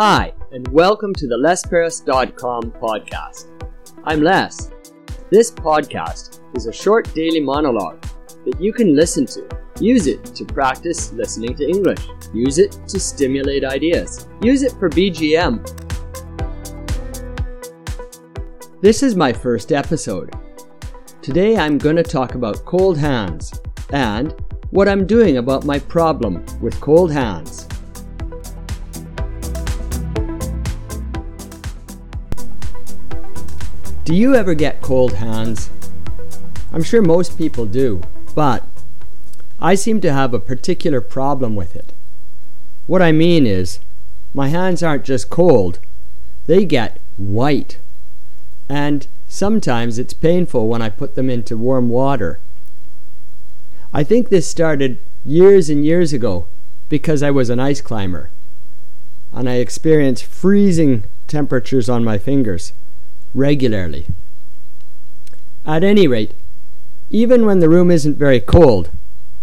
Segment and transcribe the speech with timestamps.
[0.00, 3.48] Hi, and welcome to the LesPerras.com podcast.
[4.04, 4.70] I'm Les.
[5.28, 8.00] This podcast is a short daily monologue
[8.44, 9.48] that you can listen to.
[9.80, 11.98] Use it to practice listening to English.
[12.32, 14.28] Use it to stimulate ideas.
[14.40, 15.66] Use it for BGM.
[18.80, 20.32] This is my first episode.
[21.22, 23.52] Today I'm going to talk about cold hands
[23.90, 24.32] and
[24.70, 27.66] what I'm doing about my problem with cold hands.
[34.08, 35.68] Do you ever get cold hands?
[36.72, 38.00] I'm sure most people do,
[38.34, 38.64] but
[39.60, 41.92] I seem to have a particular problem with it.
[42.86, 43.80] What I mean is,
[44.32, 45.78] my hands aren't just cold,
[46.46, 47.80] they get white.
[48.66, 52.40] And sometimes it's painful when I put them into warm water.
[53.92, 56.46] I think this started years and years ago
[56.88, 58.30] because I was an ice climber
[59.34, 62.72] and I experienced freezing temperatures on my fingers
[63.34, 64.06] regularly.
[65.66, 66.32] At any rate,
[67.10, 68.90] even when the room isn't very cold,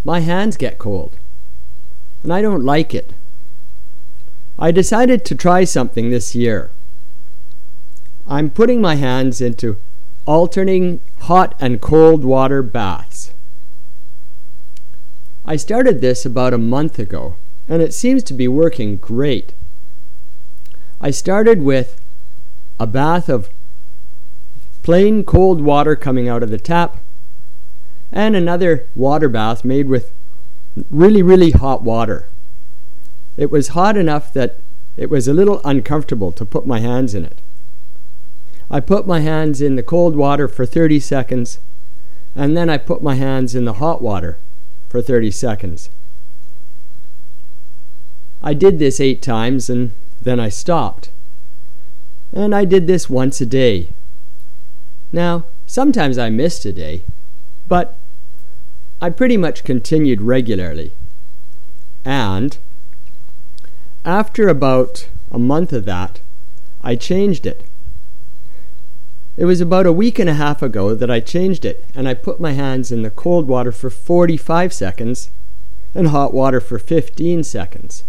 [0.03, 1.17] my hands get cold.
[2.23, 3.13] And I don't like it.
[4.57, 6.71] I decided to try something this year.
[8.27, 9.77] I'm putting my hands into
[10.25, 13.31] alternating hot and cold water baths.
[15.45, 17.35] I started this about a month ago,
[17.67, 19.53] and it seems to be working great.
[20.99, 22.01] I started with
[22.79, 23.49] a bath of
[24.85, 26.97] plain cold water coming out of the tap,
[28.11, 30.13] and another water bath made with
[30.91, 32.27] really, really hot water.
[33.35, 34.59] It was hot enough that
[34.95, 37.39] it was a little uncomfortable to put my hands in it.
[38.69, 41.57] I put my hands in the cold water for 30 seconds,
[42.35, 44.37] and then I put my hands in the hot water
[44.87, 45.89] for 30 seconds.
[48.39, 51.09] I did this eight times and then I stopped.
[52.31, 53.89] And I did this once a day
[55.15, 57.03] now, sometimes I missed a day,
[57.69, 57.97] but
[59.01, 60.91] I pretty much continued regularly.
[62.03, 62.57] And
[64.03, 66.19] after about a month of that,
[66.81, 67.63] I changed it.
[69.37, 72.13] It was about a week and a half ago that I changed it, and I
[72.13, 75.29] put my hands in the cold water for 45 seconds
[75.93, 78.03] and hot water for 15 seconds.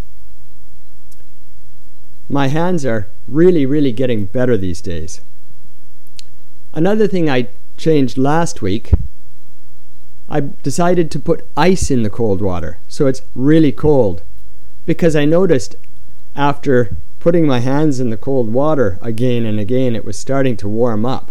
[2.29, 5.21] My hands are really, really getting better these days.
[6.73, 8.93] Another thing I changed last week,
[10.29, 14.23] I decided to put ice in the cold water so it's really cold
[14.85, 15.77] because I noticed
[16.35, 20.69] after putting my hands in the cold water again and again it was starting to
[20.69, 21.31] warm up.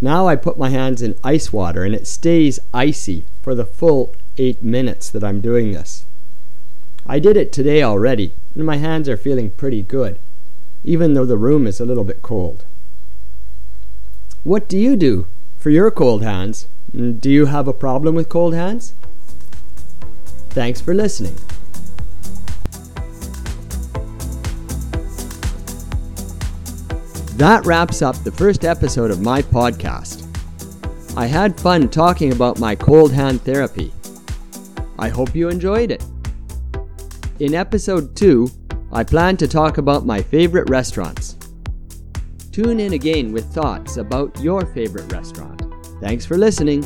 [0.00, 4.14] Now I put my hands in ice water and it stays icy for the full
[4.36, 6.04] 8 minutes that I'm doing this.
[7.06, 10.18] I did it today already and my hands are feeling pretty good
[10.84, 12.64] even though the room is a little bit cold.
[14.44, 16.66] What do you do for your cold hands?
[16.94, 18.92] Mm, do you have a problem with cold hands?
[20.50, 21.34] Thanks for listening.
[27.38, 30.20] That wraps up the first episode of my podcast.
[31.16, 33.94] I had fun talking about my cold hand therapy.
[34.98, 36.04] I hope you enjoyed it.
[37.40, 38.50] In episode 2,
[38.92, 41.36] I plan to talk about my favorite restaurants.
[42.54, 45.60] Tune in again with thoughts about your favorite restaurant.
[46.00, 46.84] Thanks for listening.